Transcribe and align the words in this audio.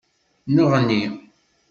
Nneɣni. 0.49 1.01